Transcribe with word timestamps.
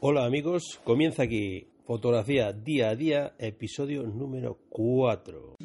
Hola 0.00 0.24
amigos, 0.24 0.78
comienza 0.84 1.24
aquí 1.24 1.66
Fotografía 1.84 2.52
Día 2.52 2.90
a 2.90 2.94
Día, 2.94 3.34
episodio 3.36 4.04
número 4.04 4.56
4. 4.68 5.56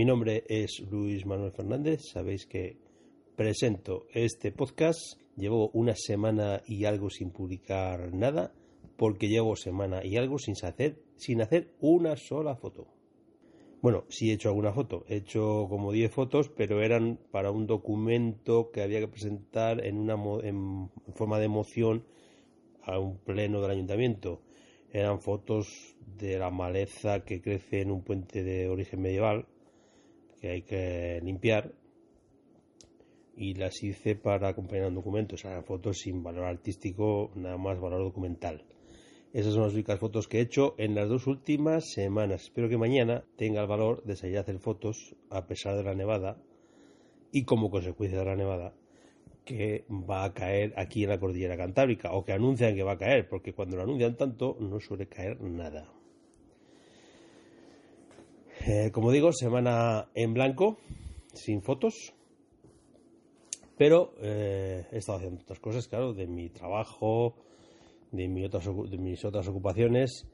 Mi 0.00 0.06
nombre 0.06 0.44
es 0.48 0.80
Luis 0.90 1.26
Manuel 1.26 1.52
Fernández. 1.52 2.00
Sabéis 2.10 2.46
que 2.46 2.78
presento 3.36 4.06
este 4.14 4.50
podcast. 4.50 5.20
Llevo 5.36 5.68
una 5.74 5.94
semana 5.94 6.62
y 6.66 6.86
algo 6.86 7.10
sin 7.10 7.32
publicar 7.32 8.10
nada, 8.14 8.54
porque 8.96 9.28
llevo 9.28 9.56
semana 9.56 10.02
y 10.02 10.16
algo 10.16 10.38
sin 10.38 10.54
hacer, 10.62 11.02
sin 11.16 11.42
hacer 11.42 11.74
una 11.80 12.16
sola 12.16 12.56
foto. 12.56 12.86
Bueno, 13.82 14.06
sí 14.08 14.30
he 14.30 14.32
hecho 14.32 14.48
alguna 14.48 14.72
foto. 14.72 15.04
He 15.06 15.16
hecho 15.16 15.66
como 15.68 15.92
10 15.92 16.10
fotos, 16.10 16.48
pero 16.48 16.80
eran 16.80 17.18
para 17.30 17.50
un 17.50 17.66
documento 17.66 18.70
que 18.70 18.80
había 18.80 19.00
que 19.00 19.08
presentar 19.08 19.84
en, 19.84 19.98
una, 19.98 20.14
en 20.42 20.88
forma 21.12 21.38
de 21.38 21.48
moción 21.48 22.06
a 22.84 22.98
un 22.98 23.18
pleno 23.18 23.60
del 23.60 23.72
ayuntamiento. 23.72 24.40
Eran 24.92 25.20
fotos 25.20 25.94
de 26.16 26.38
la 26.38 26.50
maleza 26.50 27.22
que 27.22 27.42
crece 27.42 27.82
en 27.82 27.90
un 27.90 28.02
puente 28.02 28.42
de 28.42 28.70
origen 28.70 29.02
medieval 29.02 29.46
que 30.40 30.50
hay 30.50 30.62
que 30.62 31.20
limpiar 31.22 31.72
y 33.36 33.54
las 33.54 33.82
hice 33.82 34.16
para 34.16 34.48
acompañar 34.48 34.88
un 34.88 34.94
documento, 34.94 35.34
o 35.34 35.38
sea, 35.38 35.62
fotos 35.62 35.98
sin 35.98 36.22
valor 36.22 36.44
artístico, 36.44 37.30
nada 37.34 37.56
más 37.56 37.80
valor 37.80 38.02
documental. 38.02 38.64
Esas 39.32 39.54
son 39.54 39.62
las 39.62 39.74
únicas 39.74 40.00
fotos 40.00 40.26
que 40.26 40.38
he 40.38 40.42
hecho 40.42 40.74
en 40.76 40.94
las 40.94 41.08
dos 41.08 41.26
últimas 41.26 41.92
semanas. 41.92 42.42
Espero 42.42 42.68
que 42.68 42.76
mañana 42.76 43.24
tenga 43.36 43.60
el 43.60 43.68
valor 43.68 44.02
de 44.04 44.16
salir 44.16 44.38
a 44.38 44.40
hacer 44.40 44.58
fotos 44.58 45.14
a 45.30 45.46
pesar 45.46 45.76
de 45.76 45.84
la 45.84 45.94
nevada 45.94 46.42
y 47.30 47.44
como 47.44 47.70
consecuencia 47.70 48.18
de 48.18 48.24
la 48.24 48.36
nevada 48.36 48.74
que 49.44 49.84
va 49.88 50.24
a 50.24 50.34
caer 50.34 50.74
aquí 50.76 51.04
en 51.04 51.10
la 51.10 51.20
cordillera 51.20 51.56
cantábrica 51.56 52.12
o 52.12 52.24
que 52.24 52.32
anuncian 52.32 52.74
que 52.74 52.82
va 52.82 52.92
a 52.92 52.98
caer, 52.98 53.28
porque 53.28 53.52
cuando 53.52 53.76
lo 53.76 53.84
anuncian 53.84 54.16
tanto 54.16 54.56
no 54.60 54.80
suele 54.80 55.06
caer 55.06 55.40
nada. 55.40 55.99
Eh, 58.66 58.90
como 58.92 59.10
digo, 59.10 59.32
semana 59.32 60.10
en 60.14 60.34
blanco, 60.34 60.76
sin 61.32 61.62
fotos, 61.62 62.12
pero 63.78 64.12
eh, 64.20 64.84
he 64.92 64.98
estado 64.98 65.16
haciendo 65.16 65.40
otras 65.40 65.60
cosas, 65.60 65.88
claro, 65.88 66.12
de 66.12 66.26
mi 66.26 66.50
trabajo, 66.50 67.36
de, 68.12 68.28
mis 68.28 69.24
otras 69.24 69.48
ocupaciones. 69.48 70.26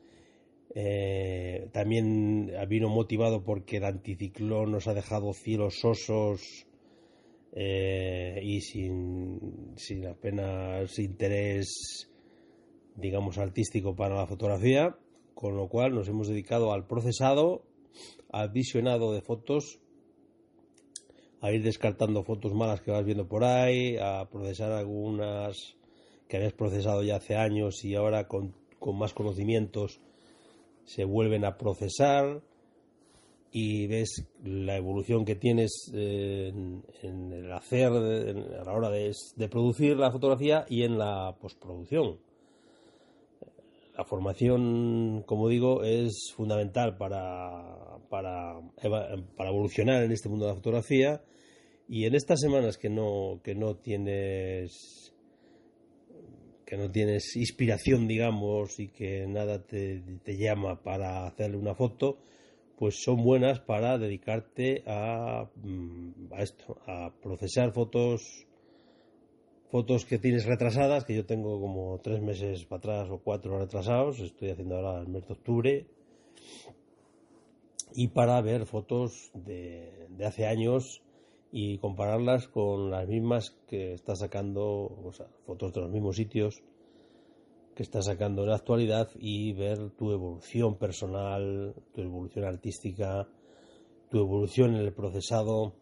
Eh, 0.75 1.69
también 1.72 2.50
vino 2.69 2.88
motivado 2.88 3.44
porque 3.44 3.76
el 3.76 3.84
anticiclón 3.84 4.72
nos 4.72 4.88
ha 4.88 4.94
dejado 4.94 5.32
cielos 5.32 5.78
sosos 5.81 6.66
y 7.54 8.60
sin, 8.60 9.72
sin 9.76 10.06
apenas 10.06 10.98
interés, 10.98 12.10
digamos, 12.97 13.38
artístico 13.38 13.94
para 13.94 14.16
la 14.16 14.26
fotografía, 14.26 14.97
con 15.34 15.56
lo 15.56 15.69
cual 15.69 15.94
nos 15.94 16.09
hemos 16.09 16.28
dedicado 16.28 16.72
al 16.72 16.86
procesado 16.86 17.62
al 18.30 18.50
visionado 18.50 19.12
de 19.12 19.22
fotos, 19.22 19.80
a 21.40 21.52
ir 21.52 21.62
descartando 21.62 22.22
fotos 22.22 22.54
malas 22.54 22.80
que 22.80 22.90
vas 22.90 23.04
viendo 23.04 23.28
por 23.28 23.44
ahí, 23.44 23.96
a 23.96 24.28
procesar 24.30 24.72
algunas 24.72 25.76
que 26.28 26.36
habías 26.36 26.52
procesado 26.52 27.02
ya 27.02 27.16
hace 27.16 27.36
años 27.36 27.84
y 27.84 27.94
ahora 27.94 28.26
con, 28.26 28.54
más 28.94 29.14
conocimientos 29.14 30.00
se 30.84 31.04
vuelven 31.04 31.44
a 31.44 31.56
procesar 31.56 32.42
y 33.50 33.86
ves 33.86 34.26
la 34.44 34.76
evolución 34.76 35.24
que 35.24 35.34
tienes 35.34 35.90
en, 35.92 36.84
el 37.02 37.52
hacer 37.52 37.86
a 37.86 38.64
la 38.64 38.72
hora 38.72 38.90
de, 38.90 39.12
producir 39.48 39.96
la 39.96 40.10
fotografía 40.10 40.66
y 40.68 40.82
en 40.82 40.98
la 40.98 41.36
postproducción 41.40 42.18
la 43.96 44.04
formación, 44.04 45.22
como 45.26 45.48
digo, 45.48 45.82
es 45.82 46.32
fundamental 46.34 46.96
para, 46.98 47.98
para, 48.10 48.60
para, 49.36 49.50
evolucionar 49.50 50.02
en 50.02 50.12
este 50.12 50.28
mundo 50.28 50.44
de 50.44 50.50
la 50.52 50.56
fotografía. 50.56 51.22
Y 51.88 52.04
en 52.04 52.14
estas 52.14 52.40
semanas 52.40 52.76
que 52.78 52.90
no, 52.90 53.40
que 53.42 53.54
no 53.54 53.76
tienes 53.76 55.12
que 56.66 56.76
no 56.76 56.90
tienes 56.90 57.36
inspiración, 57.36 58.08
digamos, 58.08 58.80
y 58.80 58.88
que 58.88 59.24
nada 59.28 59.64
te, 59.64 60.02
te 60.24 60.36
llama 60.36 60.82
para 60.82 61.24
hacerle 61.24 61.58
una 61.58 61.76
foto, 61.76 62.18
pues 62.76 63.00
son 63.02 63.22
buenas 63.22 63.60
para 63.60 63.98
dedicarte 63.98 64.82
a, 64.84 65.48
mm, 65.62 66.32
a 66.32 66.42
esto, 66.42 66.76
a 66.86 67.14
procesar 67.22 67.72
fotos 67.72 68.46
fotos 69.71 70.04
que 70.04 70.19
tienes 70.19 70.47
retrasadas, 70.47 71.04
que 71.04 71.15
yo 71.15 71.27
tengo 71.27 71.60
como 71.60 71.99
tres 72.03 72.21
meses 72.21 72.65
para 72.65 72.78
atrás 72.78 73.10
o 73.10 73.19
cuatro 73.19 73.59
retrasados, 73.59 74.21
estoy 74.21 74.50
haciendo 74.50 74.77
ahora 74.77 75.00
el 75.00 75.09
mes 75.09 75.27
de 75.27 75.34
octubre, 75.34 75.87
y 77.94 78.09
para 78.09 78.41
ver 78.41 78.66
fotos 78.66 79.31
de, 79.34 80.09
hace 80.25 80.47
años 80.47 81.03
y 81.50 81.78
compararlas 81.78 82.49
con 82.49 82.91
las 82.91 83.09
mismas 83.09 83.56
que 83.66 83.94
está 83.94 84.15
sacando, 84.15 84.65
o 84.65 85.12
sea, 85.12 85.27
fotos 85.47 85.72
de 85.72 85.81
los 85.81 85.91
mismos 85.91 86.16
sitios 86.16 86.62
que 87.75 87.83
está 87.83 88.03
sacando 88.03 88.43
en 88.43 88.50
la 88.50 88.56
actualidad 88.56 89.10
y 89.19 89.53
ver 89.53 89.91
tu 89.91 90.10
evolución 90.10 90.77
personal, 90.77 91.75
tu 91.93 92.00
evolución 92.00 92.44
artística, 92.44 93.28
tu 94.10 94.19
evolución 94.19 94.74
en 94.74 94.80
el 94.80 94.92
procesado, 94.92 95.74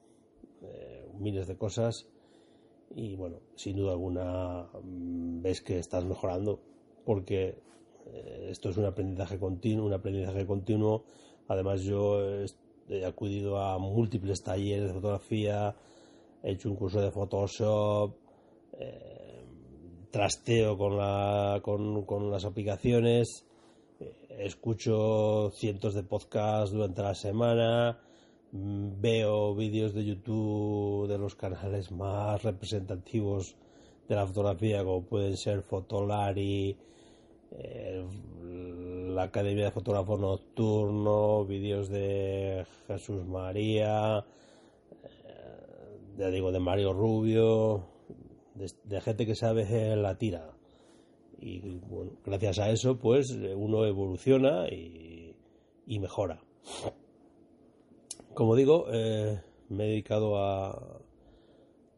eh, 0.63 1.09
miles 1.19 1.47
de 1.47 1.57
cosas 1.57 2.09
y 2.94 3.17
bueno, 3.17 3.41
sin 3.56 3.76
duda 3.76 3.93
alguna 3.93 4.69
mm, 4.82 5.43
ves 5.43 5.61
que 5.61 5.79
estás 5.79 6.05
mejorando 6.05 6.61
porque 7.05 7.58
eh, 8.06 8.49
esto 8.50 8.70
es 8.70 8.76
un 8.76 8.85
aprendizaje 8.85 9.38
continuo, 9.38 9.87
un 9.87 9.93
aprendizaje 9.93 10.46
continuo. 10.46 11.05
Además 11.49 11.82
yo 11.82 12.20
he 12.88 13.05
acudido 13.05 13.58
a 13.58 13.79
múltiples 13.79 14.43
talleres 14.43 14.88
de 14.88 14.94
fotografía, 14.94 15.75
he 16.43 16.52
hecho 16.52 16.70
un 16.70 16.76
curso 16.76 17.00
de 17.00 17.11
Photoshop, 17.11 18.14
eh, 18.79 19.44
trasteo 20.11 20.79
con, 20.79 20.96
la, 20.96 21.61
con, 21.62 22.05
con 22.05 22.31
las 22.31 22.44
aplicaciones, 22.44 23.46
eh, 24.00 24.14
escucho 24.38 25.50
cientos 25.50 25.94
de 25.94 26.05
podcasts 26.05 26.73
durante 26.73 27.02
la 27.02 27.14
semana, 27.14 27.99
veo 28.56 29.55
vídeos 29.56 29.95
de 29.95 30.05
YouTube 30.05 31.09
de 31.09 31.19
los 31.19 31.35
canales 31.35 31.91
más 31.91 32.43
representativos 32.45 33.56
de 34.09 34.15
la 34.15 34.27
fotografía, 34.27 34.85
como 34.85 35.03
pueden 35.05 35.37
ser 35.37 35.62
Fotolari, 35.62 36.77
eh, 37.51 38.05
la 38.43 39.25
Academia 39.25 39.65
de 39.65 39.71
Fotógrafo 39.73 40.17
Nocturno, 40.19 41.45
vídeos 41.45 41.89
de 41.89 42.65
Jesús 42.87 43.27
María, 43.27 44.25
eh, 46.19 46.31
digo, 46.31 46.53
de 46.53 46.61
Mario 46.61 46.93
Rubio, 46.93 47.87
de, 48.55 49.01
gente 49.01 49.27
que 49.27 49.35
sabe 49.35 49.97
la 49.97 50.17
tira. 50.17 50.53
Y 51.41 51.81
gracias 52.25 52.61
a 52.61 52.71
eso, 52.71 52.99
pues 52.99 53.31
uno 53.31 53.85
evoluciona 53.85 54.69
y, 54.69 55.35
mejora. 55.99 56.41
Como 58.35 58.57
digo, 58.57 58.87
eh, 58.93 59.41
me 59.69 59.85
he 59.85 59.89
dedicado 59.89 60.39
a, 60.39 61.01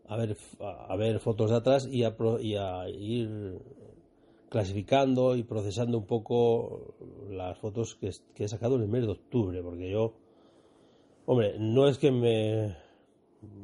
a, 0.06 0.16
ver, 0.16 0.36
a 0.60 0.96
ver 0.96 1.18
fotos 1.18 1.50
de 1.50 1.56
atrás 1.56 1.88
y 1.90 2.02
y 2.02 2.56
a 2.56 2.88
ir 2.90 3.58
clasificando 4.48 5.34
y 5.34 5.42
procesando 5.42 5.98
un 5.98 6.06
poco 6.06 6.94
las 7.30 7.58
fotos 7.58 7.96
que, 7.96 8.10
he 8.44 8.48
sacado 8.48 8.76
en 8.76 8.82
el 8.82 8.88
mes 8.88 9.06
de 9.06 9.12
octubre, 9.12 9.62
porque 9.62 9.90
yo, 9.90 10.14
hombre, 11.24 11.58
no 11.58 11.88
es 11.88 11.98
que 11.98 12.10
me, 12.10 12.76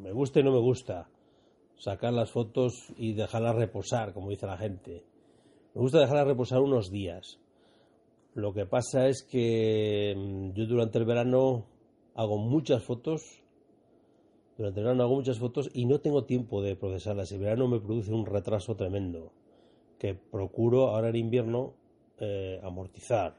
me 0.00 0.12
guste 0.12 0.40
y 0.40 0.42
no 0.42 0.52
me 0.52 0.60
gusta 0.60 1.08
sacar 1.76 2.12
las 2.12 2.30
fotos 2.30 2.92
y 2.96 3.12
dejarlas 3.12 3.56
reposar, 3.56 4.14
como 4.14 4.30
dice 4.30 4.46
la 4.46 4.56
gente. 4.56 5.04
Me 5.74 5.80
gusta 5.80 5.98
dejarlas 5.98 6.26
reposar 6.26 6.60
unos 6.60 6.90
días. 6.90 7.38
Lo 8.34 8.54
que 8.54 8.66
pasa 8.66 9.08
es 9.08 9.22
que 9.22 10.14
mm, 10.16 10.52
yo 10.52 10.66
durante 10.66 10.98
el 10.98 11.04
verano 11.04 11.66
hago 12.14 12.38
muchas 12.38 12.82
fotos, 12.82 13.42
durante 14.58 14.80
el 14.80 14.84
verano 14.84 15.04
hago 15.04 15.16
muchas 15.16 15.38
fotos 15.38 15.70
y 15.72 15.86
no 15.86 16.00
tengo 16.00 16.24
tiempo 16.24 16.62
de 16.62 16.76
procesarlas. 16.76 17.32
El 17.32 17.40
verano 17.40 17.68
me 17.68 17.80
produce 17.80 18.12
un 18.12 18.26
retraso 18.26 18.76
tremendo 18.76 19.32
que 19.98 20.14
procuro 20.14 20.88
ahora 20.88 21.10
en 21.10 21.16
invierno 21.16 21.74
eh, 22.18 22.60
amortizar. 22.62 23.36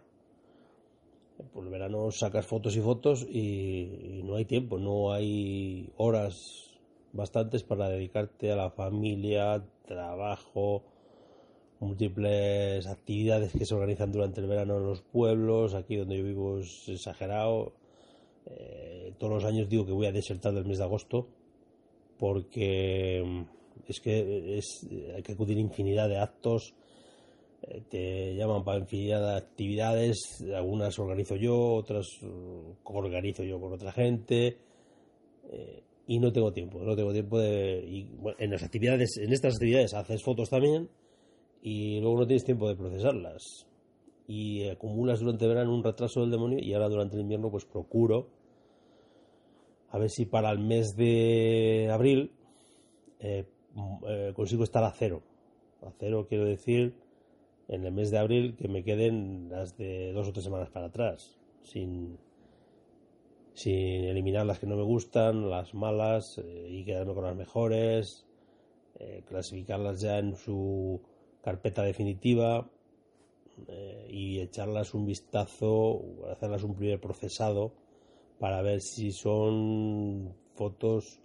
Por 1.51 1.65
el 1.65 1.69
verano 1.69 2.09
sacas 2.11 2.45
fotos 2.45 2.75
y 2.77 2.81
fotos 2.81 3.23
y, 3.23 4.21
no 4.23 4.35
hay 4.35 4.45
tiempo, 4.45 4.77
no 4.77 5.11
hay 5.11 5.91
horas 5.97 6.79
bastantes 7.11 7.63
para 7.63 7.89
dedicarte 7.89 8.51
a 8.51 8.55
la 8.55 8.69
familia, 8.69 9.63
trabajo, 9.85 10.83
múltiples 11.79 12.87
actividades 12.87 13.51
que 13.51 13.65
se 13.65 13.75
organizan 13.75 14.11
durante 14.11 14.39
el 14.39 14.47
verano 14.47 14.77
en 14.77 14.85
los 14.85 15.01
pueblos. 15.01 15.73
Aquí 15.73 15.95
donde 15.95 16.17
yo 16.17 16.23
vivo 16.23 16.59
es 16.59 16.87
exagerado. 16.87 17.73
Eh, 18.47 19.13
todos 19.17 19.33
los 19.33 19.45
años 19.45 19.69
digo 19.69 19.85
que 19.85 19.91
voy 19.91 20.07
a 20.07 20.11
desertar 20.11 20.53
del 20.53 20.65
mes 20.65 20.77
de 20.77 20.83
agosto 20.83 21.27
porque 22.17 23.45
es 23.87 23.99
que 23.99 24.57
es, 24.57 24.87
hay 25.13 25.21
que 25.21 25.33
acudir 25.33 25.57
infinidad 25.57 26.07
de 26.07 26.17
actos, 26.17 26.73
eh, 27.61 27.81
te 27.89 28.35
llaman 28.35 28.63
para 28.63 28.79
infinidad 28.79 29.21
de 29.21 29.37
actividades, 29.37 30.43
algunas 30.55 30.97
organizo 30.99 31.35
yo, 31.35 31.75
otras 31.75 32.07
uh, 32.21 32.75
organizo 32.85 33.43
yo 33.43 33.59
con 33.59 33.73
otra 33.73 33.91
gente, 33.91 34.57
eh, 35.49 35.83
y 36.07 36.19
no 36.19 36.31
tengo 36.31 36.51
tiempo, 36.51 36.79
no 36.79 36.95
tengo 36.95 37.13
tiempo 37.13 37.39
de... 37.39 37.83
Y, 37.87 38.07
en 38.37 38.51
las 38.51 38.63
actividades, 38.63 39.17
en 39.17 39.31
estas 39.31 39.55
actividades 39.55 39.93
haces 39.93 40.21
fotos 40.21 40.49
también, 40.49 40.89
y 41.61 41.99
luego 42.01 42.19
no 42.19 42.27
tienes 42.27 42.43
tiempo 42.43 42.67
de 42.67 42.75
procesarlas. 42.75 43.65
Y 44.27 44.67
acumulas 44.69 45.19
durante 45.19 45.45
el 45.45 45.49
verano 45.49 45.73
un 45.73 45.83
retraso 45.83 46.21
del 46.21 46.31
demonio, 46.31 46.59
y 46.59 46.73
ahora 46.73 46.89
durante 46.89 47.15
el 47.15 47.21
invierno 47.21 47.51
pues 47.51 47.65
procuro 47.65 48.29
a 49.93 49.99
ver 49.99 50.09
si 50.09 50.25
para 50.25 50.49
el 50.49 50.57
mes 50.57 50.95
de 50.95 51.87
abril 51.91 52.31
eh, 53.19 53.45
eh, 54.07 54.33
consigo 54.35 54.63
estar 54.63 54.83
a 54.83 54.91
cero. 54.91 55.21
A 55.83 55.91
cero 55.99 56.25
quiero 56.27 56.45
decir 56.45 56.95
en 57.67 57.85
el 57.85 57.93
mes 57.93 58.09
de 58.09 58.17
abril 58.17 58.55
que 58.55 58.67
me 58.67 58.83
queden 58.83 59.49
las 59.49 59.77
de 59.77 60.11
dos 60.11 60.27
o 60.27 60.33
tres 60.33 60.45
semanas 60.45 60.71
para 60.71 60.87
atrás, 60.87 61.37
sin, 61.61 62.17
sin 63.53 64.05
eliminar 64.05 64.47
las 64.47 64.57
que 64.57 64.65
no 64.65 64.75
me 64.75 64.83
gustan, 64.83 65.49
las 65.49 65.75
malas 65.75 66.39
eh, 66.39 66.67
y 66.71 66.85
quedarme 66.85 67.13
con 67.13 67.25
las 67.25 67.35
mejores, 67.35 68.25
clasificarlas 69.27 69.99
ya 69.99 70.17
en 70.17 70.35
su 70.37 71.01
carpeta 71.41 71.83
definitiva 71.83 72.69
y 74.09 74.39
echarlas 74.39 74.94
un 74.94 75.05
vistazo, 75.05 76.01
hacerlas 76.31 76.63
un 76.63 76.75
primer 76.75 77.00
procesado 77.00 77.73
para 78.39 78.61
ver 78.61 78.81
si 78.81 79.11
son 79.11 80.35
fotos, 80.55 81.19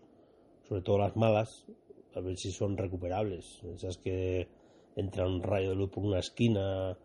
sobre 0.69 0.83
todo 0.83 0.99
las 0.99 1.17
malas, 1.17 1.67
a 2.15 2.21
ver 2.21 2.37
si 2.37 2.51
son 2.51 2.77
recuperables. 2.77 3.63
Esas 3.75 3.97
que 3.99 4.49
entra 4.97 5.27
un 5.27 5.43
rayo 5.43 5.71
de 5.71 5.77
luz 5.77 5.91
por 5.91 6.05
una 6.05 6.19
esquina, 6.19 6.97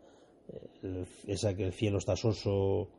esa 1.28 1.56
que 1.56 1.66
el 1.66 1.74
cielo 1.74 1.98
está 1.98 2.16
soso, 2.16 2.90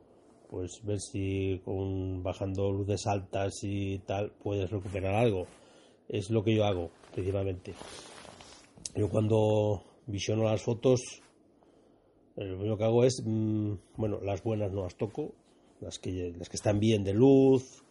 pues 0.48 0.82
ver 0.84 1.00
si 1.00 1.60
con 1.64 2.22
bajando 2.22 2.70
luces 2.70 3.06
altas 3.06 3.62
y 3.62 3.98
tal 4.00 4.32
puedes 4.42 4.70
recuperar 4.70 5.14
algo. 5.14 5.46
Es 6.08 6.30
lo 6.30 6.44
que 6.44 6.54
yo 6.54 6.64
hago 6.64 6.90
principalmente. 7.12 7.74
Yo 8.94 9.08
cuando 9.08 9.82
visiono 10.06 10.44
las 10.44 10.62
fotos, 10.62 11.00
lo 12.36 12.56
primero 12.56 12.76
que 12.76 12.84
hago 12.84 13.04
es, 13.04 13.22
mm, 13.24 13.74
bueno, 13.96 14.20
las 14.20 14.42
buenas 14.42 14.72
no 14.72 14.82
las 14.82 14.96
toco, 14.96 15.32
las 15.80 15.98
que, 15.98 16.34
las 16.36 16.48
que 16.48 16.56
están 16.56 16.80
bien 16.80 17.04
de 17.04 17.14
luz, 17.14 17.84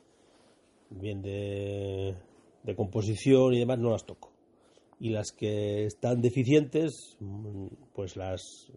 bien 0.90 1.22
de, 1.22 2.16
de 2.64 2.76
composición 2.76 3.54
y 3.54 3.60
demás 3.60 3.80
no 3.80 3.92
las 3.92 4.06
toco. 4.06 4.32
Y 5.00 5.10
las 5.10 5.32
que 5.32 5.86
están 5.86 6.22
deficientes, 6.22 7.18
pues 7.94 8.16
las, 8.16 8.72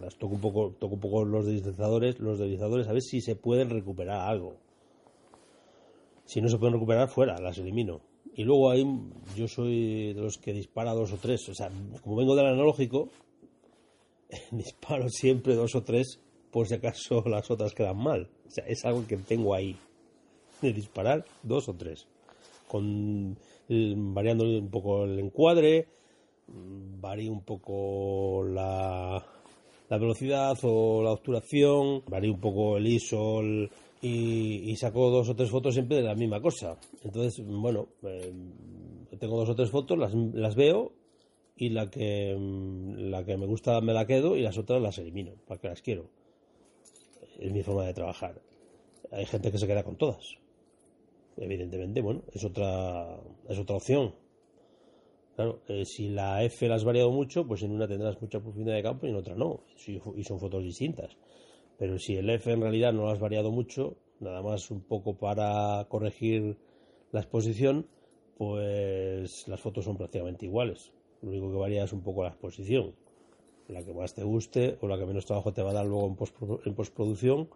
las 0.00 0.16
toco 0.16 0.34
un 0.34 0.40
poco, 0.40 0.74
toco 0.78 0.94
un 0.94 1.00
poco 1.00 1.24
los 1.24 1.46
deslizadores, 1.46 2.18
los 2.20 2.38
deslizadores 2.38 2.88
a 2.88 2.92
ver 2.92 3.02
si 3.02 3.20
se 3.20 3.36
pueden 3.36 3.70
recuperar 3.70 4.28
algo. 4.28 4.56
Si 6.24 6.40
no 6.40 6.48
se 6.48 6.58
pueden 6.58 6.74
recuperar 6.74 7.08
fuera, 7.08 7.40
las 7.40 7.58
elimino. 7.58 8.00
Y 8.34 8.44
luego 8.44 8.70
ahí 8.70 8.84
yo 9.34 9.48
soy 9.48 10.12
de 10.12 10.20
los 10.20 10.38
que 10.38 10.52
dispara 10.52 10.92
dos 10.92 11.12
o 11.12 11.16
tres. 11.16 11.48
O 11.48 11.54
sea, 11.54 11.70
como 12.02 12.16
vengo 12.16 12.36
del 12.36 12.46
analógico, 12.46 13.08
disparo 14.50 15.08
siempre 15.08 15.54
dos 15.54 15.74
o 15.74 15.82
tres 15.82 16.20
por 16.50 16.66
si 16.66 16.74
acaso 16.74 17.22
las 17.26 17.50
otras 17.50 17.74
quedan 17.74 17.98
mal. 17.98 18.28
O 18.46 18.50
sea, 18.50 18.64
es 18.66 18.84
algo 18.84 19.06
que 19.06 19.16
tengo 19.16 19.54
ahí. 19.54 19.76
De 20.60 20.72
disparar 20.72 21.24
dos 21.44 21.68
o 21.68 21.74
tres 21.74 22.08
con 22.68 23.36
variando 23.68 24.44
un 24.44 24.70
poco 24.70 25.04
el 25.04 25.18
encuadre, 25.18 25.88
varía 26.46 27.30
un 27.30 27.42
poco 27.42 28.44
la, 28.44 29.24
la 29.88 29.98
velocidad 29.98 30.56
o 30.62 31.02
la 31.02 31.12
obturación, 31.12 32.02
varía 32.06 32.32
un 32.32 32.40
poco 32.40 32.76
el 32.76 32.86
ISO 32.86 33.42
y, 34.00 34.74
saco 34.76 35.10
dos 35.10 35.28
o 35.28 35.34
tres 35.34 35.50
fotos 35.50 35.74
siempre 35.74 35.98
de 35.98 36.04
la 36.04 36.14
misma 36.14 36.40
cosa. 36.40 36.78
Entonces, 37.02 37.44
bueno, 37.44 37.88
eh, 38.02 38.32
tengo 39.18 39.38
dos 39.38 39.50
o 39.50 39.54
tres 39.54 39.70
fotos, 39.70 39.98
las, 39.98 40.14
las 40.14 40.54
veo 40.54 40.92
y 41.58 41.68
la 41.70 41.90
que, 41.90 42.34
la 42.96 43.24
que 43.24 43.36
me 43.36 43.46
gusta 43.46 43.80
me 43.80 43.92
la 43.92 44.06
quedo 44.06 44.36
y 44.36 44.42
las 44.42 44.56
otras 44.56 44.80
las 44.80 44.98
elimino, 44.98 45.32
para 45.46 45.60
que 45.60 45.68
las 45.68 45.82
quiero. 45.82 46.08
Es 47.38 47.52
mi 47.52 47.62
forma 47.62 47.84
de 47.84 47.94
trabajar. 47.94 48.40
Hay 49.10 49.26
gente 49.26 49.52
que 49.52 49.58
se 49.58 49.66
queda 49.66 49.84
con 49.84 49.96
todas 49.96 50.38
evidentemente, 51.40 52.00
bueno, 52.00 52.22
es 52.32 52.44
otra, 52.44 53.20
es 53.48 53.58
otra 53.58 53.76
opción. 53.76 54.14
Claro, 55.36 55.60
eh, 55.68 55.84
si 55.84 56.08
la 56.08 56.42
F 56.42 56.68
la 56.68 56.74
has 56.74 56.84
variado 56.84 57.10
mucho, 57.12 57.46
pues 57.46 57.62
en 57.62 57.70
una 57.70 57.86
tendrás 57.86 58.20
mucha 58.20 58.40
profundidad 58.40 58.74
de 58.74 58.82
campo 58.82 59.06
y 59.06 59.10
en 59.10 59.16
otra 59.16 59.36
no, 59.36 59.60
y 60.16 60.24
son 60.24 60.40
fotos 60.40 60.64
distintas. 60.64 61.16
Pero 61.78 61.98
si 61.98 62.16
el 62.16 62.28
F 62.30 62.50
en 62.50 62.60
realidad 62.60 62.92
no 62.92 63.02
lo 63.02 63.10
has 63.10 63.20
variado 63.20 63.52
mucho, 63.52 63.96
nada 64.18 64.42
más 64.42 64.70
un 64.70 64.82
poco 64.82 65.16
para 65.16 65.86
corregir 65.88 66.56
la 67.12 67.20
exposición, 67.20 67.86
pues 68.36 69.46
las 69.46 69.60
fotos 69.60 69.84
son 69.84 69.96
prácticamente 69.96 70.46
iguales. 70.46 70.92
Lo 71.22 71.30
único 71.30 71.50
que 71.50 71.58
varía 71.58 71.84
es 71.84 71.92
un 71.92 72.02
poco 72.02 72.22
la 72.22 72.30
exposición. 72.30 72.94
La 73.68 73.84
que 73.84 73.92
más 73.92 74.14
te 74.14 74.24
guste 74.24 74.78
o 74.80 74.88
la 74.88 74.98
que 74.98 75.06
menos 75.06 75.26
trabajo 75.26 75.52
te 75.52 75.62
va 75.62 75.70
a 75.70 75.74
dar 75.74 75.86
luego 75.86 76.16
en 76.64 76.74
postproducción 76.74 77.48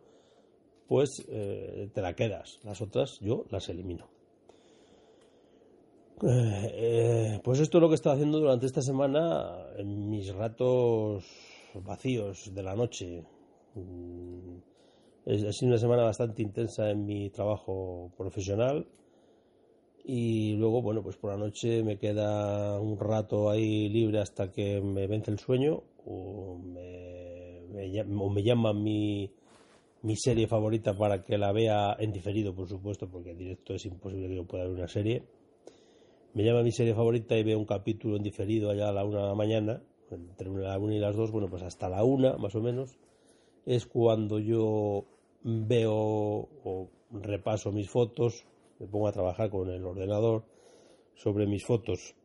pues 0.92 1.24
eh, 1.28 1.88
te 1.94 2.02
la 2.02 2.14
quedas. 2.14 2.60
Las 2.64 2.82
otras 2.82 3.18
yo 3.20 3.46
las 3.48 3.66
elimino. 3.70 4.08
Eh, 6.22 7.40
pues 7.42 7.60
esto 7.60 7.78
es 7.78 7.82
lo 7.82 7.88
que 7.88 7.94
he 7.94 7.96
estado 7.96 8.16
haciendo 8.16 8.38
durante 8.38 8.66
esta 8.66 8.82
semana 8.82 9.68
en 9.78 10.10
mis 10.10 10.32
ratos 10.34 11.24
vacíos 11.74 12.54
de 12.54 12.62
la 12.62 12.76
noche. 12.76 13.24
Mm, 13.74 14.56
ha 15.26 15.52
sido 15.52 15.70
una 15.70 15.78
semana 15.78 16.02
bastante 16.02 16.42
intensa 16.42 16.90
en 16.90 17.06
mi 17.06 17.30
trabajo 17.30 18.12
profesional 18.18 18.86
y 20.04 20.54
luego, 20.56 20.82
bueno, 20.82 21.02
pues 21.02 21.16
por 21.16 21.30
la 21.30 21.36
noche 21.36 21.82
me 21.82 21.98
queda 21.98 22.80
un 22.80 22.98
rato 22.98 23.50
ahí 23.50 23.88
libre 23.88 24.20
hasta 24.20 24.50
que 24.50 24.80
me 24.80 25.06
vence 25.06 25.30
el 25.30 25.38
sueño 25.38 25.82
o 26.04 26.58
me, 26.58 28.02
o 28.18 28.30
me 28.30 28.42
llama 28.42 28.72
mi, 28.72 29.30
mi 30.02 30.16
serie 30.16 30.48
favorita 30.48 30.96
para 30.96 31.22
que 31.22 31.38
la 31.38 31.52
vea 31.52 31.96
en 31.98 32.12
diferido, 32.12 32.54
por 32.54 32.68
supuesto, 32.68 33.08
porque 33.08 33.30
en 33.30 33.38
directo 33.38 33.74
es 33.74 33.86
imposible 33.86 34.28
que 34.28 34.36
yo 34.36 34.44
pueda 34.44 34.64
ver 34.64 34.72
una 34.72 34.88
serie. 34.88 35.22
Me 36.34 36.44
llama 36.44 36.62
mi 36.62 36.72
serie 36.72 36.94
favorita 36.94 37.36
y 37.36 37.44
veo 37.44 37.58
un 37.58 37.66
capítulo 37.66 38.16
en 38.16 38.22
diferido 38.22 38.70
allá 38.70 38.88
a 38.88 38.92
la 38.92 39.04
una 39.04 39.22
de 39.22 39.28
la 39.28 39.34
mañana, 39.34 39.82
entre 40.10 40.50
la 40.50 40.78
una 40.78 40.94
y 40.94 40.98
las 40.98 41.14
dos, 41.14 41.30
bueno, 41.30 41.48
pues 41.48 41.62
hasta 41.62 41.88
la 41.88 42.02
una 42.04 42.36
más 42.36 42.54
o 42.54 42.60
menos. 42.60 42.98
es 43.64 43.86
cuando 43.86 44.40
yo 44.40 45.04
veo 45.44 45.94
o 45.94 46.88
repaso 47.12 47.70
mis 47.70 47.88
fotos, 47.88 48.44
me 48.82 48.88
pongo 48.88 49.06
a 49.06 49.12
trabajar 49.12 49.48
con 49.48 49.70
el 49.70 49.84
ordenador 49.84 50.42
sobre 51.14 51.46
mis 51.46 51.64
fotos. 51.64 52.16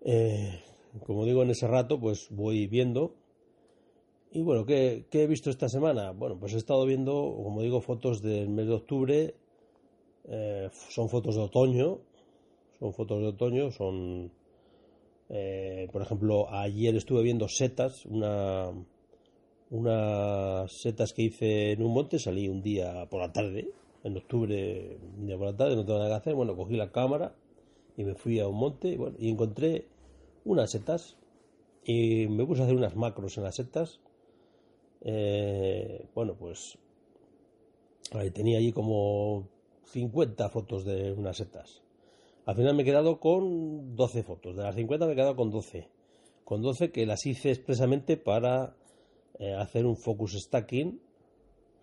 Eh, 0.00 0.60
como 1.06 1.24
digo, 1.24 1.44
en 1.44 1.50
ese 1.50 1.68
rato, 1.68 2.00
pues 2.00 2.26
voy 2.30 2.66
viendo. 2.66 3.14
Y 4.32 4.42
bueno, 4.42 4.66
¿qué, 4.66 5.06
he 5.12 5.26
visto 5.28 5.48
esta 5.48 5.68
semana? 5.68 6.10
Bueno, 6.10 6.38
pues 6.40 6.54
he 6.54 6.56
estado 6.56 6.84
viendo, 6.86 7.12
como 7.12 7.62
digo, 7.62 7.80
fotos 7.80 8.20
del 8.20 8.48
mes 8.48 8.66
de 8.66 8.74
octubre. 8.74 9.34
Eh, 10.24 10.68
son 10.88 11.08
fotos 11.08 11.36
de 11.36 11.42
otoño. 11.42 12.00
Son 12.80 12.92
fotos 12.92 13.20
de 13.20 13.28
otoño. 13.28 13.70
Son, 13.70 14.32
eh, 15.28 15.88
por 15.92 16.02
ejemplo, 16.02 16.50
ayer 16.50 16.96
estuve 16.96 17.22
viendo 17.22 17.46
setas, 17.46 18.04
una, 18.06 18.72
unas 19.70 20.72
setas 20.72 21.12
que 21.12 21.22
hice 21.22 21.72
en 21.72 21.82
un 21.84 21.94
monte. 21.94 22.18
Salí 22.18 22.48
un 22.48 22.60
día 22.60 23.06
por 23.08 23.20
la 23.20 23.32
tarde, 23.32 23.68
en 24.02 24.16
octubre, 24.16 24.98
día 25.18 25.36
por 25.36 25.46
la 25.46 25.56
tarde, 25.56 25.76
no 25.76 25.84
tengo 25.84 25.98
nada 25.98 26.10
que 26.10 26.16
hacer. 26.16 26.34
Bueno, 26.34 26.56
cogí 26.56 26.76
la 26.76 26.92
cámara 26.92 27.34
y 27.96 28.04
me 28.04 28.14
fui 28.14 28.40
a 28.40 28.48
un 28.48 28.56
monte 28.56 28.88
y, 28.88 28.96
bueno, 28.96 29.16
y 29.18 29.28
encontré 29.28 29.86
unas 30.44 30.70
setas 30.70 31.16
y 31.84 32.26
me 32.28 32.44
puse 32.46 32.62
a 32.62 32.64
hacer 32.64 32.76
unas 32.76 32.96
macros 32.96 33.36
en 33.36 33.44
las 33.44 33.56
setas. 33.56 34.00
Eh, 35.02 36.06
bueno, 36.14 36.34
pues 36.38 36.78
tenía 38.34 38.58
allí 38.58 38.72
como 38.72 39.48
50 39.84 40.48
fotos 40.50 40.84
de 40.84 41.12
unas 41.12 41.36
setas. 41.36 41.82
Al 42.46 42.56
final 42.56 42.74
me 42.74 42.82
he 42.82 42.84
quedado 42.84 43.20
con 43.20 43.96
12 43.96 44.22
fotos. 44.22 44.56
De 44.56 44.62
las 44.62 44.74
50 44.74 45.06
me 45.06 45.12
he 45.12 45.16
quedado 45.16 45.36
con 45.36 45.50
12. 45.50 45.88
Con 46.44 46.62
12 46.62 46.90
que 46.90 47.06
las 47.06 47.26
hice 47.26 47.50
expresamente 47.50 48.16
para 48.16 48.74
eh, 49.38 49.54
hacer 49.54 49.86
un 49.86 49.96
focus 49.96 50.32
stacking. 50.32 51.00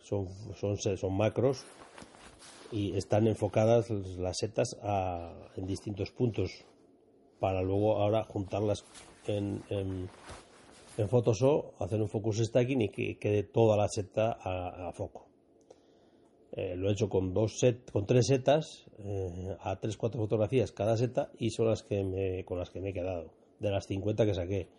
Son, 0.01 0.27
son, 0.55 0.77
son 0.77 1.17
macros 1.17 1.65
y 2.71 2.95
están 2.97 3.27
enfocadas 3.27 3.89
las 3.89 4.37
setas 4.37 4.77
en 5.55 5.65
distintos 5.65 6.11
puntos 6.11 6.65
para 7.39 7.61
luego 7.61 7.97
ahora 7.97 8.23
juntarlas 8.23 8.83
en, 9.27 9.61
en, 9.69 10.09
Photoshop, 11.09 11.79
hacer 11.79 12.01
un 12.01 12.09
focus 12.09 12.39
stacking 12.39 12.81
y 12.81 12.89
que 12.89 13.19
quede 13.19 13.43
toda 13.43 13.77
la 13.77 13.87
seta 13.87 14.35
a, 14.41 14.91
foco. 14.93 15.27
Eh, 16.53 16.75
lo 16.75 16.89
he 16.89 16.93
hecho 16.93 17.07
con 17.07 17.35
dos 17.35 17.59
set, 17.59 17.91
con 17.91 18.07
tres 18.07 18.25
setas, 18.25 18.85
eh, 18.97 19.55
a 19.59 19.75
tres 19.79 19.95
cuatro 19.95 20.19
fotografías 20.19 20.71
cada 20.71 20.97
seta 20.97 21.29
y 21.37 21.51
son 21.51 21.67
las 21.67 21.83
que 21.83 22.03
me, 22.03 22.43
con 22.45 22.57
las 22.57 22.71
que 22.71 22.81
me 22.81 22.89
he 22.89 22.93
quedado, 22.93 23.31
de 23.59 23.69
las 23.69 23.85
50 23.85 24.25
que 24.25 24.33
saqué. 24.33 24.69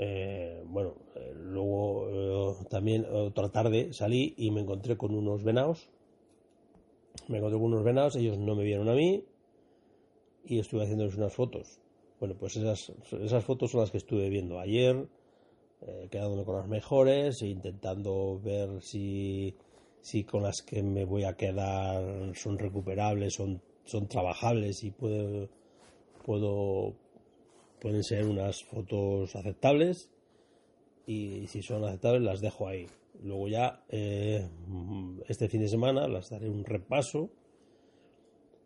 Eh, 0.00 0.62
bueno, 0.66 0.94
luego 1.34 2.56
también 2.70 3.04
otra 3.10 3.50
tarde 3.50 3.92
salí 3.92 4.34
y 4.36 4.50
me 4.50 4.60
encontré 4.60 4.96
con 4.96 5.14
unos 5.14 5.44
venados. 5.44 5.90
Me 7.26 7.38
encontré 7.38 7.58
con 7.58 7.72
unos 7.72 7.84
venados, 7.84 8.16
ellos 8.16 8.38
no 8.38 8.54
me 8.54 8.64
vieron 8.64 8.88
a 8.88 8.94
mí, 8.94 9.24
y 10.44 10.58
estuve 10.60 10.84
haciéndoles 10.84 11.16
unas 11.16 11.34
fotos. 11.34 11.80
Bueno, 12.20 12.36
pues 12.38 12.56
esas, 12.56 12.92
esas 13.20 13.44
fotos 13.44 13.72
son 13.72 13.80
las 13.80 13.90
que 13.90 13.98
estuve 13.98 14.28
viendo 14.28 14.58
ayer, 14.58 15.08
eh, 15.82 16.08
quedándome 16.10 16.44
con 16.44 16.56
las 16.56 16.68
mejores, 16.68 17.42
e 17.42 17.48
intentando 17.48 18.40
ver 18.40 18.80
si, 18.82 19.54
si 20.00 20.24
con 20.24 20.42
las 20.42 20.62
que 20.62 20.82
me 20.82 21.04
voy 21.04 21.24
a 21.24 21.34
quedar 21.34 22.34
son 22.34 22.58
recuperables, 22.58 23.34
son, 23.34 23.60
son 23.84 24.08
trabajables 24.08 24.82
y 24.84 24.90
puedo, 24.90 25.48
puedo, 26.24 26.94
pueden 27.80 28.02
ser 28.02 28.26
unas 28.26 28.64
fotos 28.64 29.34
aceptables 29.36 30.10
y 31.06 31.46
si 31.46 31.62
son 31.62 31.84
aceptables 31.84 32.22
las 32.22 32.40
dejo 32.40 32.68
ahí. 32.68 32.86
Luego 33.22 33.48
ya 33.48 33.84
eh, 33.88 34.48
este 35.28 35.48
fin 35.48 35.60
de 35.62 35.68
semana 35.68 36.06
las 36.06 36.30
daré 36.30 36.48
un 36.48 36.64
repaso 36.64 37.30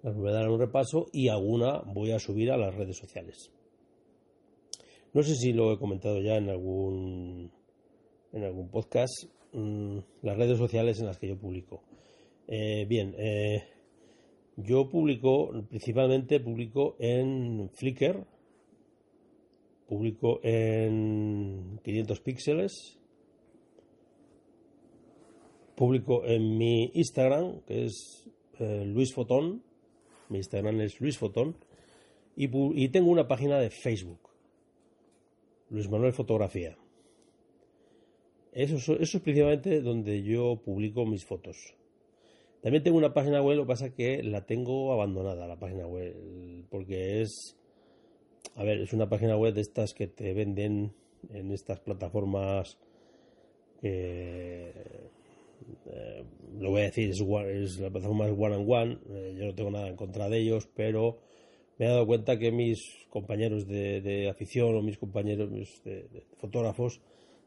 las 0.03 0.17
voy 0.17 0.31
a 0.31 0.33
dar 0.33 0.49
un 0.49 0.59
repaso 0.59 1.07
y 1.13 1.29
alguna 1.29 1.79
voy 1.87 2.11
a 2.11 2.19
subir 2.19 2.51
a 2.51 2.57
las 2.57 2.75
redes 2.75 2.97
sociales. 2.97 3.53
No 5.15 5.23
sé 5.23 5.35
si 5.37 5.53
lo 5.53 5.73
he 5.73 5.79
comentado 5.79 6.21
ya 6.21 6.37
en 6.37 6.49
algún, 6.49 7.53
en 8.33 8.45
algún 8.45 8.69
podcast, 8.69 9.25
mm, 9.53 9.99
las 10.23 10.37
redes 10.37 10.59
sociales 10.59 10.99
en 10.99 11.07
las 11.07 11.19
que 11.19 11.29
yo 11.29 11.39
publico. 11.39 11.83
Eh, 12.49 12.85
bien, 12.89 13.15
eh, 13.17 13.63
yo 14.57 14.89
publico, 14.89 15.53
principalmente 15.69 16.41
publico 16.41 16.97
en 16.99 17.71
Flickr, 17.73 18.27
publico 19.93 20.41
en 20.43 21.79
500 21.85 22.21
píxeles, 22.21 22.99
publico 25.75 26.25
en 26.25 26.57
mi 26.57 26.91
Instagram, 26.95 27.61
que 27.67 27.85
es 27.85 28.27
eh, 28.59 28.87
Luis 28.87 29.13
Fotón, 29.13 29.63
mi 30.31 30.39
Instagram 30.39 30.81
es 30.81 30.99
Luis 30.99 31.19
Fotón. 31.19 31.59
Y, 32.37 32.89
tengo 32.89 33.11
una 33.11 33.29
página 33.29 33.59
de 33.59 33.69
Facebook. 33.69 34.31
Luis 35.69 35.91
Manuel 35.91 36.15
Fotografía. 36.15 36.79
Eso, 38.53 38.77
eso, 38.77 38.95
es 38.99 39.21
principalmente 39.21 39.83
donde 39.83 40.23
yo 40.23 40.57
publico 40.65 41.05
mis 41.05 41.27
fotos. 41.27 41.75
También 42.63 42.83
tengo 42.83 42.97
una 42.97 43.13
página 43.13 43.43
web, 43.43 43.59
lo 43.59 43.65
que 43.65 43.69
pasa 43.69 43.87
es 43.89 43.93
que 43.93 44.23
la 44.23 44.47
tengo 44.47 44.91
abandonada, 44.95 45.47
la 45.47 45.59
página 45.59 45.87
web, 45.87 46.17
porque 46.71 47.21
es, 47.21 47.59
a 48.57 48.65
ver, 48.65 48.81
es 48.81 48.93
una 48.93 49.09
página 49.09 49.37
web 49.37 49.55
de 49.55 49.61
estas 49.61 49.95
que 49.95 50.07
te 50.07 50.35
venden 50.35 50.95
en 51.31 51.53
estas 51.53 51.81
plataformas 51.81 52.79
eh, 53.83 54.73
lo 56.59 56.71
voy 56.71 56.83
a 56.83 56.85
decir, 56.85 57.11
es, 57.11 57.79
la 57.79 57.91
plataforma 57.91 58.27
es 58.27 58.35
One 58.37 58.55
and 58.55 58.71
One, 58.71 58.99
eh, 59.11 59.35
yo 59.37 59.47
no 59.47 59.55
tengo 59.55 59.71
nada 59.71 59.89
en 59.89 59.97
contra 59.97 60.29
de 60.29 60.39
ellos, 60.39 60.69
pero 60.75 61.19
me 61.79 61.87
he 61.87 61.89
dado 61.89 62.07
cuenta 62.07 62.39
que 62.39 62.53
mis 62.53 63.07
compañeros 63.09 63.67
de, 63.67 64.29
afición 64.29 64.77
o 64.77 64.83
mis 64.83 64.99
compañeros 64.99 65.51
de, 65.85 66.25
fotógrafos 66.37 67.01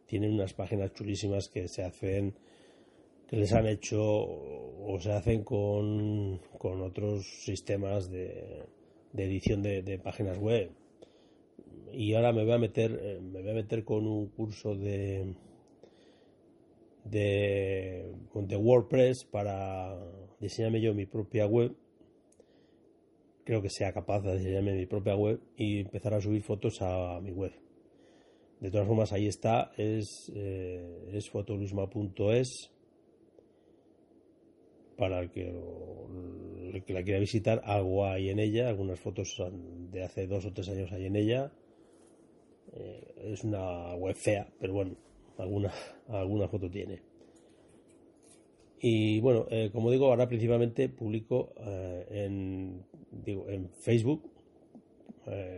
tienen 0.06 0.34
unas 0.34 0.54
páginas 0.54 0.94
chulísimas 0.94 1.48
que 1.48 1.68
se 1.68 1.84
hacen, 1.84 2.36
que 3.28 3.38
les 3.38 3.54
han 3.54 3.68
hecho 3.68 4.02
o 4.02 5.00
se 5.00 5.12
hacen 5.12 5.44
con, 5.44 6.40
con 6.58 6.82
otros 6.82 7.26
sistemas 7.44 8.10
de, 8.10 8.66
edición 9.16 9.62
de, 9.62 10.00
páginas 10.04 10.38
web. 10.38 10.72
Y 11.96 12.14
ahora 12.14 12.34
me 12.34 12.44
voy 12.44 12.54
a 12.54 12.58
meter, 12.58 13.00
eh, 13.02 13.20
me 13.22 13.42
voy 13.42 13.52
a 13.52 13.56
meter 13.56 13.84
con 13.84 14.06
un 14.06 14.28
curso 14.28 14.76
de 14.76 15.34
de, 17.06 18.12
de 18.34 18.58
WordPress 18.58 19.26
para 19.26 19.96
diseñarme 20.40 20.82
yo 20.82 20.94
mi 20.94 21.06
propia 21.06 21.46
web. 21.46 21.76
Creo 23.46 23.62
que 23.62 23.70
sea 23.70 23.94
capaz 23.94 24.22
de 24.22 24.38
diseñarme 24.38 24.74
mi 24.74 24.88
propia 24.88 25.16
web 25.16 25.40
y 25.56 25.82
empezar 25.82 26.16
a 26.16 26.22
subir 26.22 26.42
fotos 26.42 26.82
a 26.82 27.20
mi 27.22 27.32
web. 27.32 27.54
De 28.60 28.72
todas 28.72 28.88
formas, 28.88 29.14
ahí 29.14 29.28
está, 29.28 29.72
es, 29.78 30.32
eh, 30.36 31.12
es 31.14 31.30
fotolusma.es 31.30 32.72
para 34.98 35.20
el 35.20 35.30
que, 35.30 35.50
el 35.50 36.84
que 36.84 36.94
la 36.94 37.04
quiera 37.04 37.20
visitar, 37.20 37.62
algo 37.66 38.06
hay 38.06 38.30
en 38.30 38.40
ella, 38.40 38.70
algunas 38.70 39.00
fotos 39.00 39.38
de 39.92 40.04
hace 40.04 40.26
dos 40.26 40.46
o 40.46 40.54
tres 40.54 40.70
años 40.70 40.92
hay 40.94 41.06
en 41.06 41.18
ella. 41.18 41.52
Eh, 42.76 43.32
es 43.32 43.44
una 43.44 43.96
web 43.96 44.16
fea, 44.16 44.48
pero 44.60 44.74
bueno, 44.74 44.96
alguna, 45.38 45.72
alguna 46.10 46.48
foto 46.48 46.70
tiene. 46.70 47.02
Y 48.82 49.20
bueno, 49.22 49.48
eh, 49.50 49.70
como 49.72 49.90
digo, 49.90 50.08
ahora 50.08 50.28
principalmente 50.28 50.90
publico 50.90 51.54
eh, 51.58 52.06
en, 52.10 52.86
digo, 53.12 53.50
en 53.50 53.70
Facebook, 53.70 54.30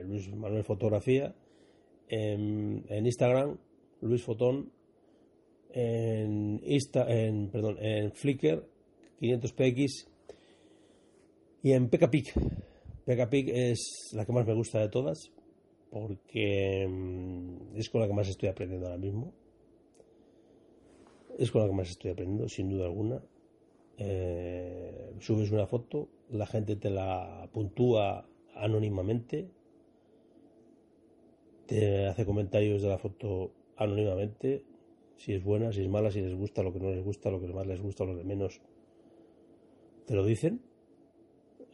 Luis 0.06 0.34
Manuel 0.34 0.64
Fotografía, 0.64 1.36
en, 2.08 2.86
Instagram, 2.90 3.58
Luis 4.00 4.24
Fotón, 4.24 4.72
en, 5.74 6.62
Insta, 6.64 7.06
en, 7.10 7.50
perdón, 7.50 7.78
en 7.82 8.14
Flickr, 8.14 8.66
500px 9.20 10.08
y 11.64 11.74
en 11.74 11.90
PKPIC. 11.90 12.34
PKPIC 13.04 13.50
es 13.50 14.12
la 14.14 14.26
que 14.26 14.32
más 14.32 14.48
me 14.48 14.54
gusta 14.54 14.80
de 14.80 14.88
todas 14.88 15.32
porque 15.91 16.88
mm, 16.89 17.77
es 17.77 17.89
con 17.89 18.01
la 18.01 18.08
que 18.08 18.13
más 18.13 18.27
estoy 18.27 18.50
aprendiendo 18.50 18.88
ahora 18.88 19.00
mismo 19.00 19.34
es 21.38 21.51
con 21.51 21.62
la 21.62 21.67
que 21.67 21.74
más 21.74 21.89
estoy 21.89 22.12
aprendiendo, 22.12 22.50
sin 22.50 22.70
duda 22.70 22.86
alguna. 22.86 23.22
Eh, 23.98 25.13
subes 25.20 25.51
una 25.51 25.67
foto, 25.67 26.10
la 26.29 26.46
gente 26.46 26.75
te 26.75 26.89
la 26.89 27.50
puntúa 27.53 28.27
anónimamente, 28.56 29.50
te 31.67 32.08
hace 32.08 32.25
comentarios 32.25 32.82
de 32.82 32.89
la 32.89 32.98
foto 32.98 33.51
anónimamente, 33.75 34.63
si 35.17 35.34
es 35.34 35.44
buena, 35.44 35.72
si 35.72 35.82
es 35.82 35.89
mala, 35.89 36.12
si 36.12 36.22
les 36.22 36.36
gusta, 36.36 36.63
lo 36.63 36.74
que 36.74 36.79
no 36.79 36.89
les 36.91 37.03
gusta, 37.03 37.29
lo 37.29 37.39
que 37.39 37.48
más 37.48 37.67
les 37.67 37.82
gusta, 37.82 38.06
lo 38.06 38.17
que 38.17 38.24
menos, 38.24 38.62
te 40.06 40.15
lo 40.15 40.25
dicen. 40.25 40.62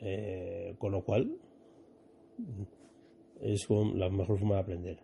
Eh, 0.05 0.75
con 0.79 0.91
lo 0.91 1.05
cual, 1.05 1.37
es 3.43 3.67
la 3.69 4.09
mejor 4.09 4.39
forma 4.39 4.55
de 4.55 4.61
aprender. 4.61 4.99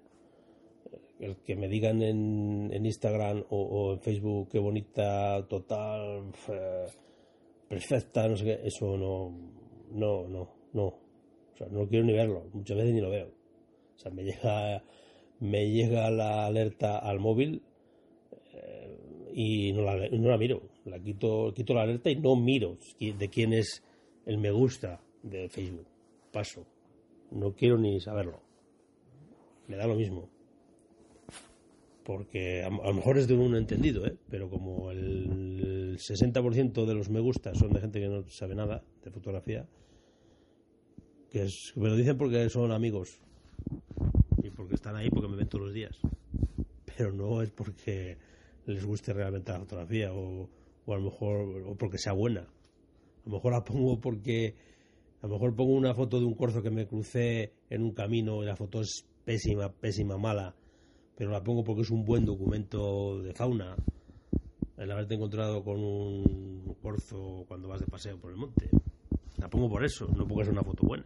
el 1.20 1.36
que 1.38 1.56
me 1.56 1.68
digan 1.68 2.02
en, 2.02 2.70
en 2.72 2.86
Instagram 2.86 3.44
o, 3.50 3.94
en 3.94 4.00
Facebook 4.00 4.50
qué 4.50 4.60
bonita, 4.60 5.46
total, 5.48 6.32
perfecta, 7.68 8.28
no 8.28 8.38
sé 8.38 8.46
qué, 8.46 8.60
eso 8.64 8.98
no, 8.98 9.32
no, 9.92 10.28
no, 10.28 10.50
no. 10.74 10.86
O 10.86 11.58
sea, 11.58 11.68
no 11.68 11.88
quiero 11.88 12.06
ni 12.06 12.14
verlo, 12.14 12.46
muchas 12.54 12.78
veces 12.78 12.94
ni 12.94 13.02
lo 13.02 13.10
veo. 13.10 13.28
O 13.96 14.00
sea, 14.00 14.12
me 14.12 14.24
llega, 14.24 14.82
me 15.40 15.70
llega 15.70 16.10
la 16.10 16.46
alerta 16.46 17.00
al 17.00 17.20
móvil 17.20 17.62
eh, 18.54 18.98
y 19.34 19.74
no 19.74 19.82
la, 19.82 20.08
no 20.08 20.30
la 20.30 20.38
miro. 20.38 20.62
La 20.86 21.00
quito, 21.00 21.54
quito 21.54 21.74
la 21.74 21.82
alerta 21.82 22.10
y 22.10 22.16
no 22.16 22.38
miro 22.38 22.78
de 23.00 23.30
quién 23.30 23.52
es 23.54 23.84
el 24.26 24.38
me 24.38 24.52
gusta 24.52 25.02
de 25.22 25.50
Facebook. 25.50 25.88
Paso. 26.32 26.66
No 27.32 27.54
quiero 27.54 27.78
ni 27.78 28.00
saberlo. 28.00 28.42
Me 29.68 29.76
da 29.76 29.88
lo 29.88 29.96
mismo 29.96 30.30
porque 32.10 32.64
a, 32.64 32.72
lo 32.72 32.94
mejor 32.96 33.20
es 33.20 33.28
de 33.28 33.36
un 33.36 33.56
entendido, 33.56 34.04
¿eh? 34.08 34.18
pero 34.32 34.50
como 34.50 34.90
el 34.90 35.96
60% 36.00 36.86
de 36.88 36.96
los 36.96 37.08
me 37.12 37.20
gusta 37.20 37.54
son 37.54 37.72
de 37.72 37.82
gente 37.82 38.00
que 38.00 38.08
no 38.08 38.28
sabe 38.30 38.56
nada 38.56 38.84
de 39.04 39.12
fotografía, 39.12 39.68
que 41.30 41.44
es, 41.44 41.72
me 41.76 41.88
lo 41.88 41.96
dicen 41.96 42.18
porque 42.18 42.50
son 42.50 42.72
amigos 42.72 43.22
y 44.42 44.50
porque 44.50 44.74
están 44.74 44.96
ahí 44.96 45.12
porque 45.12 45.28
me 45.28 45.36
ven 45.36 45.50
todos 45.50 45.66
los 45.66 45.74
días, 45.76 46.00
pero 46.98 47.14
no 47.14 47.44
es 47.44 47.52
porque 47.52 48.18
les 48.66 48.84
guste 48.84 49.14
realmente 49.14 49.52
la 49.52 49.60
fotografía 49.60 50.12
o, 50.12 50.50
o 50.88 50.94
a 50.96 50.98
lo 50.98 51.04
mejor 51.04 51.64
o 51.68 51.76
porque 51.76 52.00
sea 52.00 52.14
buena. 52.14 52.42
A 52.42 53.30
lo 53.30 53.34
mejor 53.34 53.52
la 53.52 53.64
pongo 53.64 54.02
porque 54.02 54.56
a 55.22 55.28
lo 55.28 55.34
mejor 55.34 55.56
pongo 55.56 55.74
una 55.74 55.94
foto 55.94 56.20
de 56.20 56.26
un 56.26 56.36
corzo 56.36 56.62
que 56.62 56.70
me 56.70 56.88
crucé 56.88 57.54
en 57.70 57.84
un 57.84 57.92
camino 57.92 58.42
y 58.44 58.46
la 58.46 58.56
foto 58.56 58.82
es 58.82 59.06
pésima, 59.26 59.70
pésima, 59.70 60.18
mala 60.18 60.56
pero 61.20 61.32
la 61.32 61.44
pongo 61.44 61.66
porque 61.66 61.82
es 61.82 61.90
un 61.90 62.06
buen 62.06 62.24
documento 62.24 63.22
de 63.22 63.34
fauna. 63.34 63.76
El 64.78 64.90
haberte 64.90 65.16
encontrado 65.16 65.62
con 65.66 65.84
un 65.84 66.78
corzo 66.82 67.44
cuando 67.46 67.68
vas 67.68 67.82
de 67.82 67.88
paseo 67.88 68.18
por 68.18 68.32
el 68.32 68.38
monte. 68.38 68.70
La 69.36 69.50
pongo 69.50 69.70
por 69.70 69.84
eso, 69.84 70.08
no 70.16 70.26
porque 70.26 70.44
es 70.44 70.48
una 70.48 70.64
foto 70.64 70.88
buena. 70.88 71.06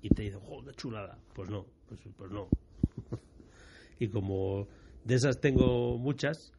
Y 0.00 0.10
te 0.10 0.22
dice, 0.22 0.38
joder, 0.40 0.76
chulada. 0.76 1.18
Pues 1.34 1.50
no, 1.50 1.66
pues, 1.88 2.00
pues 2.16 2.30
no. 2.30 2.46
y 3.98 4.06
como 4.06 4.68
de 5.04 5.16
esas 5.16 5.40
tengo 5.40 5.98
muchas, 5.98 6.52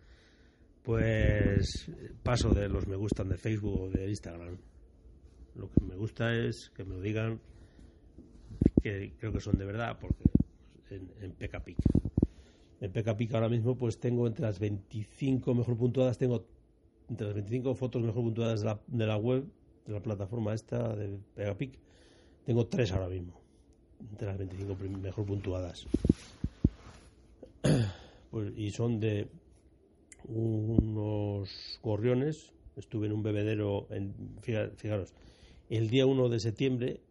pues 0.84 1.90
paso 2.22 2.50
de 2.50 2.68
los 2.68 2.86
me 2.86 2.98
gustan 2.98 3.30
de 3.30 3.38
Facebook 3.38 3.84
o 3.84 3.90
de 3.90 4.10
Instagram. 4.10 4.58
Lo 5.56 5.70
que 5.70 5.82
me 5.82 5.96
gusta 5.96 6.36
es 6.36 6.70
que 6.72 6.84
me 6.84 6.96
lo 6.96 7.02
digan 7.02 7.40
que 8.82 9.14
creo 9.18 9.32
que 9.32 9.40
son 9.40 9.58
de 9.58 9.66
verdad, 9.66 9.98
porque 10.00 10.24
en, 10.90 11.12
en 11.22 11.32
Pic 11.32 11.78
en 12.82 12.92
PKPIC 12.92 13.34
ahora 13.34 13.48
mismo 13.48 13.78
pues 13.78 13.98
tengo 13.98 14.28
entre 14.28 14.44
las 14.44 14.60
25 14.60 15.56
mejor 15.56 15.78
puntuadas, 15.78 16.18
tengo 16.18 16.46
entre 17.10 17.28
las 17.28 17.36
25 17.36 17.76
fotos 17.76 18.02
mejor 18.02 18.24
puntuadas 18.24 18.62
de 18.88 19.06
la, 19.06 19.18
web, 19.18 19.46
de 19.86 19.94
la 19.94 20.02
plataforma 20.02 20.54
esta 20.54 20.94
de 20.96 21.18
PKPIC, 21.36 21.80
tengo 22.46 22.68
tres 22.68 22.92
ahora 22.92 23.08
mismo, 23.08 23.40
entre 24.12 24.28
las 24.28 24.38
25 24.38 24.78
mejor 25.02 25.26
puntuadas. 25.26 25.88
Pues, 28.32 28.52
y 28.58 28.72
son 28.72 29.00
de 29.00 29.30
unos 30.24 31.80
gorriones, 31.84 32.52
estuve 32.76 33.06
en 33.06 33.14
un 33.14 33.22
bebedero, 33.22 33.86
en, 33.92 34.16
fijaros, 34.42 35.14
el 35.78 35.90
día 35.90 36.06
1 36.06 36.30
de 36.30 36.40
septiembre 36.40 37.02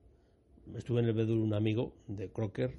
estuve 0.76 1.00
en 1.00 1.07
el 1.07 1.14
bebedero 1.14 1.38
de 1.38 1.42
un 1.42 1.52
amigo 1.52 1.97
de 2.07 2.28
Crocker 2.28 2.73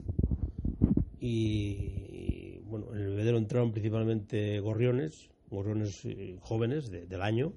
y 1.19 2.57
bueno, 2.59 2.93
en 2.93 3.01
el 3.01 3.35
entraron 3.35 3.73
principalmente 3.73 4.61
gorriones, 4.61 5.29
gorriones 5.51 6.05
eh, 6.05 6.37
jóvenes 6.39 6.89
del 6.89 7.21
año, 7.21 7.51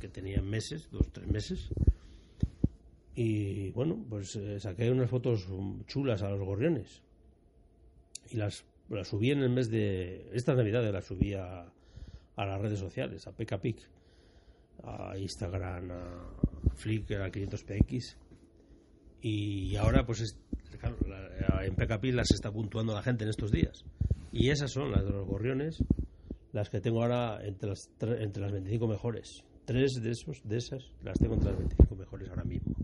que 0.00 0.08
tenían 0.08 0.48
meses, 0.48 0.88
dos, 0.90 1.12
tres 1.12 1.26
meses. 1.28 1.68
Y 3.14 3.70
bueno, 3.70 4.02
pues 4.08 4.34
eh, 4.36 4.58
saqué 4.58 4.90
unas 4.90 5.10
fotos 5.10 5.46
chulas 5.86 6.22
a 6.22 6.30
los 6.30 6.40
gorriones. 6.40 7.02
Y 8.30 8.36
las, 8.36 8.64
las 8.88 9.08
subí 9.08 9.30
en 9.30 9.42
el 9.42 9.50
mes 9.50 9.70
de. 9.70 10.30
Esta 10.32 10.54
Navidad 10.54 10.90
las 10.90 11.04
subí 11.04 11.34
a, 11.34 11.70
a 12.36 12.46
las 12.46 12.60
redes 12.60 12.78
sociales, 12.78 13.26
a 13.26 13.32
PKPIC, 13.32 13.78
a 14.82 15.16
Instagram, 15.18 15.90
a 15.90 16.55
Flickr, 16.76 17.22
a 17.22 17.30
500px. 17.30 18.16
Y 19.22 19.76
ahora, 19.76 20.06
pues, 20.06 20.36
claro, 20.78 20.96
en 21.62 21.74
PKPIC 21.74 22.14
las 22.14 22.30
está 22.30 22.52
puntuando 22.52 22.94
la 22.94 23.02
gente 23.02 23.24
en 23.24 23.30
estos 23.30 23.50
días. 23.50 23.84
Y 24.32 24.50
esas 24.50 24.70
son 24.70 24.92
las 24.92 25.04
de 25.04 25.10
los 25.10 25.26
gorriones, 25.26 25.82
las 26.52 26.70
que 26.70 26.80
tengo 26.80 27.02
ahora 27.02 27.44
entre 27.44 27.70
las, 27.70 27.90
entre 28.00 28.42
las 28.42 28.52
25 28.52 28.86
mejores. 28.86 29.44
Tres 29.64 29.94
de, 30.00 30.10
esos, 30.10 30.42
de 30.44 30.58
esas 30.58 30.92
las 31.02 31.18
tengo 31.18 31.34
entre 31.34 31.50
las 31.50 31.58
25 31.58 31.96
mejores 31.96 32.28
ahora 32.28 32.44
mismo. 32.44 32.74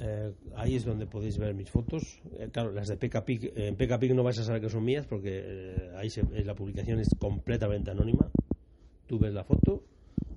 Eh, 0.00 0.34
ahí 0.56 0.76
es 0.76 0.84
donde 0.84 1.06
podéis 1.06 1.38
ver 1.38 1.54
mis 1.54 1.70
fotos. 1.70 2.20
Eh, 2.38 2.48
claro, 2.52 2.72
las 2.72 2.88
de 2.88 2.96
PKPIC, 2.96 3.56
en 3.56 3.76
PKPIC 3.76 4.12
no 4.12 4.22
vais 4.22 4.38
a 4.38 4.44
saber 4.44 4.60
que 4.60 4.68
son 4.68 4.84
mías 4.84 5.06
porque 5.06 5.40
eh, 5.42 5.92
ahí 5.96 6.08
la 6.44 6.54
publicación 6.54 7.00
es 7.00 7.08
completamente 7.18 7.90
anónima. 7.90 8.30
Tú 9.06 9.18
ves 9.18 9.32
la 9.32 9.44
foto, 9.44 9.84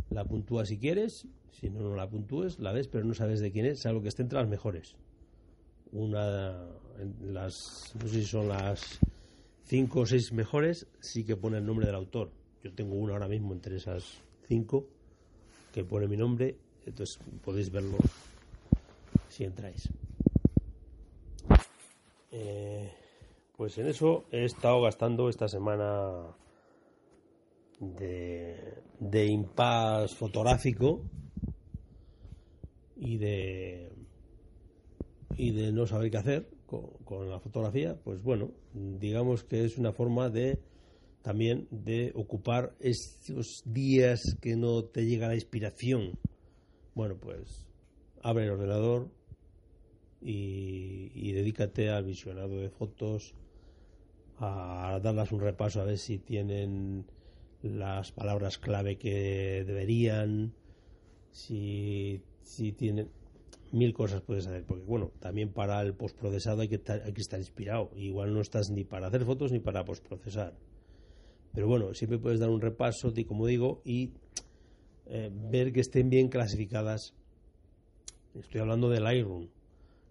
la 0.09 0.23
puntúas 0.23 0.69
si 0.69 0.77
quieres, 0.77 1.27
si 1.51 1.69
no, 1.69 1.81
no 1.81 1.95
la 1.95 2.09
puntúes, 2.09 2.59
la 2.59 2.71
ves, 2.71 2.87
pero 2.87 3.05
no 3.05 3.13
sabes 3.13 3.39
de 3.39 3.51
quién 3.51 3.65
es, 3.65 3.79
salvo 3.79 4.01
que 4.01 4.09
esté 4.09 4.21
entre 4.23 4.39
las 4.39 4.47
mejores. 4.47 4.95
Una 5.91 6.67
las 7.21 7.93
no 7.95 8.07
sé 8.07 8.21
si 8.21 8.25
son 8.25 8.49
las 8.49 8.99
cinco 9.63 10.01
o 10.01 10.05
seis 10.05 10.33
mejores 10.33 10.87
sí 10.99 11.23
que 11.23 11.35
pone 11.35 11.57
el 11.57 11.65
nombre 11.65 11.85
del 11.85 11.95
autor. 11.95 12.31
Yo 12.63 12.73
tengo 12.73 12.95
una 12.95 13.13
ahora 13.13 13.27
mismo 13.27 13.53
entre 13.53 13.77
esas 13.77 14.21
cinco 14.47 14.87
que 15.73 15.83
pone 15.83 16.07
mi 16.07 16.17
nombre 16.17 16.57
entonces 16.87 17.19
podéis 17.43 17.69
verlo 17.69 17.97
si 19.29 19.43
entráis. 19.43 19.89
Eh, 22.31 22.91
pues 23.55 23.77
en 23.77 23.87
eso 23.87 24.25
he 24.31 24.45
estado 24.45 24.81
gastando 24.81 25.29
esta 25.29 25.47
semana 25.47 26.35
de, 27.79 28.81
de 28.99 29.25
impas 29.25 30.15
fotográfico 30.15 31.01
y 32.99 33.17
de 33.17 33.91
y 35.35 35.51
de 35.51 35.71
no 35.71 35.85
saber 35.85 36.09
qué 36.09 36.17
hacer 36.17 36.49
con, 36.65 37.29
la 37.29 37.39
fotografía, 37.39 37.95
pues 38.03 38.23
bueno, 38.23 38.51
digamos 38.73 39.43
que 39.43 39.63
es 39.63 39.77
una 39.77 39.93
forma 39.93 40.29
de 40.29 40.59
también 41.21 41.67
de 41.69 42.11
ocupar 42.15 42.75
estos 42.79 43.61
días 43.65 44.19
que 44.41 44.55
no 44.55 44.83
te 44.85 45.05
llega 45.05 45.27
la 45.27 45.35
inspiración. 45.35 46.17
Bueno, 46.95 47.17
pues 47.19 47.67
abre 48.23 48.45
el 48.45 48.51
ordenador 48.51 49.11
y, 50.21 51.11
y 51.13 51.33
dedícate 51.33 51.89
al 51.89 52.05
visionado 52.05 52.57
de 52.57 52.69
fotos, 52.69 53.35
a 54.39 54.99
darlas 55.03 55.31
un 55.31 55.41
repaso 55.41 55.81
a 55.81 55.85
ver 55.85 55.97
si 55.97 56.17
tienen 56.17 57.05
las 57.61 58.11
palabras 58.11 58.57
clave 58.57 58.97
que 58.97 59.63
deberían, 59.65 60.53
si, 61.31 62.23
si 62.47 62.71
tienen 62.71 63.09
mil 63.71 63.93
cosas 63.93 64.21
puedes 64.21 64.47
hacer, 64.47 64.63
porque 64.63 64.83
bueno, 64.83 65.11
también 65.19 65.51
para 65.51 65.81
el 65.81 65.93
postprocesado 65.93 66.61
hay 66.61 66.69
que, 66.69 66.75
estar, 66.75 67.01
hay 67.03 67.13
que 67.13 67.21
estar 67.21 67.39
inspirado. 67.39 67.91
Igual 67.95 68.33
no 68.33 68.41
estás 68.41 68.69
ni 68.69 68.83
para 68.83 69.07
hacer 69.07 69.25
fotos 69.25 69.51
ni 69.51 69.59
para 69.59 69.83
postprocesar. 69.83 70.53
Pero 71.53 71.67
bueno, 71.67 71.93
siempre 71.93 72.19
puedes 72.19 72.39
dar 72.39 72.49
un 72.49 72.61
repaso, 72.61 73.11
como 73.27 73.45
digo, 73.47 73.81
y 73.83 74.11
eh, 75.07 75.29
ver 75.33 75.73
que 75.73 75.81
estén 75.81 76.09
bien 76.09 76.29
clasificadas. 76.29 77.13
Estoy 78.35 78.61
hablando 78.61 78.89
del 78.89 79.03
Lightroom, 79.03 79.49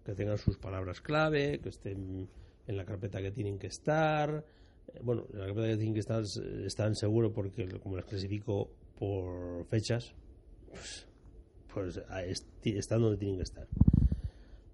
que 0.05 0.13
tengan 0.13 0.37
sus 0.37 0.57
palabras 0.57 1.01
clave, 1.01 1.59
que 1.59 1.69
estén 1.69 2.29
en 2.67 2.77
la 2.77 2.85
carpeta 2.85 3.21
que 3.21 3.31
tienen 3.31 3.57
que 3.57 3.67
estar. 3.67 4.45
Eh, 4.93 4.99
bueno, 5.01 5.25
en 5.33 5.39
la 5.39 5.45
carpeta 5.47 5.67
que 5.69 5.77
tienen 5.77 5.93
que 5.93 6.01
estar 6.01 6.21
están 6.65 6.95
seguro 6.95 7.33
porque 7.33 7.67
como 7.79 7.95
las 7.95 8.05
clasifico 8.05 8.69
por 8.99 9.65
fechas, 9.65 10.13
pues 10.69 11.06
están 12.63 13.01
donde 13.01 13.17
tienen 13.17 13.37
que 13.37 13.43
estar. 13.43 13.67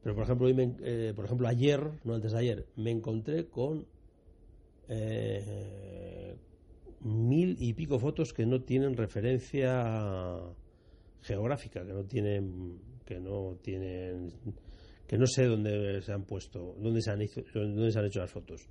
Pero 0.02 0.16
por 0.16 0.24
ejemplo, 0.26 0.50
eh, 0.50 1.14
por 1.16 1.26
ejemplo 1.26 1.48
ayer, 1.48 1.82
no 2.04 2.14
antes 2.14 2.34
de 2.34 2.40
ayer, 2.40 2.66
me 2.76 2.92
encontré 2.92 3.48
con 3.48 3.88
eh, 4.90 6.36
mil 7.02 7.56
y 7.60 7.74
pico 7.74 8.00
fotos 8.00 8.34
que 8.34 8.46
no 8.46 8.62
tienen 8.62 8.98
referencia 8.98 10.42
geográfica, 11.22 11.86
que 11.86 11.94
no 11.94 12.04
tienen, 12.04 12.80
que 13.06 13.20
no 13.20 13.58
tienen, 13.62 14.34
que 15.08 15.18
no 15.18 15.26
sé 15.26 15.46
dónde 15.46 16.02
se 16.02 16.12
han 16.12 16.26
puesto, 16.26 16.76
dónde 16.80 17.02
se 17.02 17.12
han 17.12 17.22
hecho, 17.22 17.42
dónde 17.54 17.92
se 17.92 18.00
han 18.00 18.06
hecho 18.06 18.20
las 18.20 18.32
fotos. 18.32 18.68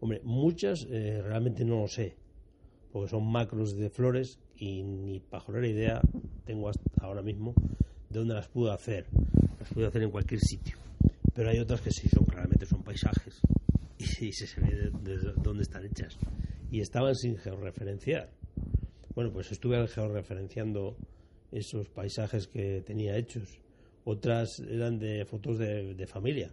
Hombre, 0.00 0.20
muchas 0.22 0.86
eh, 0.90 1.22
realmente 1.22 1.64
no 1.64 1.80
lo 1.80 1.88
sé, 1.88 2.16
porque 2.94 3.10
son 3.10 3.26
macros 3.26 3.76
de 3.76 3.90
flores 3.90 4.38
y 4.56 4.84
ni 4.84 5.18
pajolera 5.18 5.66
idea 5.66 6.00
tengo 6.44 6.68
hasta 6.68 6.84
ahora 7.00 7.22
mismo 7.22 7.52
de 8.08 8.20
dónde 8.20 8.34
las 8.34 8.46
puedo 8.46 8.70
hacer. 8.70 9.06
Las 9.58 9.68
puedo 9.70 9.88
hacer 9.88 10.04
en 10.04 10.12
cualquier 10.12 10.38
sitio. 10.40 10.76
Pero 11.34 11.50
hay 11.50 11.58
otras 11.58 11.80
que 11.80 11.90
sí 11.90 12.08
son 12.08 12.24
claramente 12.24 12.66
son 12.66 12.84
paisajes 12.84 13.40
y, 13.98 14.30
se 14.32 14.60
ve 14.60 14.92
desde 15.02 15.32
dónde 15.42 15.64
están 15.64 15.84
hechas. 15.84 16.16
Y 16.70 16.82
estaban 16.82 17.16
sin 17.16 17.36
georreferenciar. 17.36 18.30
Bueno, 19.16 19.32
pues 19.32 19.50
estuve 19.50 19.88
georreferenciando 19.88 20.96
esos 21.50 21.88
paisajes 21.88 22.46
que 22.46 22.80
tenía 22.86 23.16
hechos. 23.16 23.58
Otras 24.04 24.60
eran 24.60 25.00
de 25.00 25.24
fotos 25.24 25.58
de, 25.58 26.06
familia. 26.06 26.48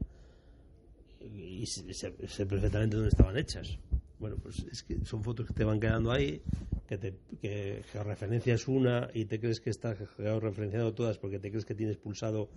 Y 1.20 1.68
sé, 1.68 2.12
perfectamente 2.48 2.96
dónde 2.96 3.10
estaban 3.10 3.38
hechas. 3.38 3.78
Bueno, 4.22 4.38
pues 4.38 4.64
es 4.72 4.84
que 4.84 5.04
son 5.04 5.24
fotos 5.24 5.48
que 5.48 5.54
te 5.54 5.64
van 5.64 5.80
quedando 5.80 6.12
ahí, 6.12 6.40
que, 6.88 7.00
te, 7.00 7.16
que 7.42 7.82
georreferencias 7.92 8.68
una 8.68 9.10
y 9.16 9.26
te 9.26 9.40
crees 9.40 9.60
que 9.60 9.72
estás 9.72 9.98
georreferenciando 10.16 10.94
todas 10.94 11.18
porque 11.18 11.40
te 11.40 11.50
crees 11.50 11.66
que 11.66 11.74
tienes 11.74 11.98
pulsado 11.98 12.48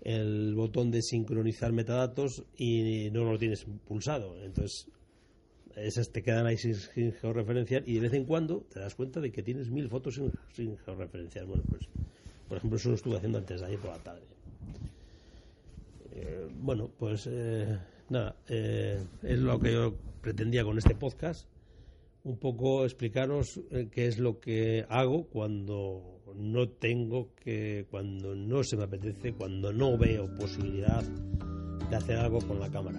el 0.00 0.54
botón 0.54 0.90
de 0.90 1.02
sincronizar 1.02 1.72
metadatos 1.72 2.42
y 2.56 3.10
no 3.10 3.30
lo 3.30 3.38
tienes 3.38 3.66
pulsado. 3.86 4.42
Entonces, 4.42 4.88
esas 5.76 6.10
te 6.10 6.22
quedan 6.22 6.46
ahí 6.46 6.56
sin, 6.56 6.74
georreferenciar 7.12 7.86
y 7.86 7.96
de 7.96 8.00
vez 8.00 8.14
en 8.14 8.24
cuando 8.24 8.62
te 8.72 8.80
das 8.80 8.94
cuenta 8.94 9.20
de 9.20 9.30
que 9.30 9.42
tienes 9.42 9.70
mil 9.70 9.90
fotos 9.90 10.18
sin, 10.54 10.78
georreferenciar. 10.78 11.44
Bueno, 11.44 11.64
pues, 11.68 11.82
por 12.48 12.56
ejemplo, 12.56 12.78
eso 12.78 12.88
lo 12.88 12.94
estuve 12.94 13.16
haciendo 13.18 13.36
antes 13.36 13.60
de 13.60 13.66
ayer 13.66 13.78
por 13.78 13.90
la 13.90 13.98
tarde. 13.98 14.22
Eh, 16.12 16.48
bueno, 16.50 16.90
pues 16.98 17.28
eh, 17.30 17.78
nada, 18.08 18.36
eh, 18.48 19.04
es 19.22 19.38
lo 19.38 19.60
que 19.60 19.72
yo 19.72 19.98
pretendía 20.22 20.64
con 20.64 20.78
este 20.78 20.94
podcast. 20.94 21.46
Un 22.24 22.38
poco 22.38 22.84
explicaros 22.84 23.60
qué 23.90 24.06
es 24.06 24.18
lo 24.18 24.38
que 24.38 24.86
hago 24.88 25.26
cuando 25.26 26.22
no 26.36 26.68
tengo 26.68 27.34
que, 27.34 27.86
cuando 27.90 28.34
no 28.36 28.62
se 28.62 28.76
me 28.76 28.84
apetece, 28.84 29.32
cuando 29.32 29.72
no 29.72 29.98
veo 29.98 30.32
posibilidad 30.36 31.02
de 31.02 31.96
hacer 31.96 32.18
algo 32.18 32.38
con 32.40 32.60
la 32.60 32.70
cámara. 32.70 32.98